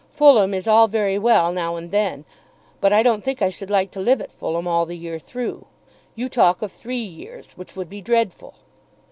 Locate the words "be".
7.87-8.01